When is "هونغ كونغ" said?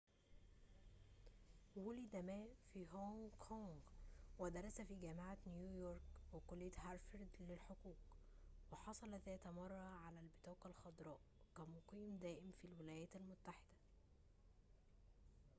2.93-3.75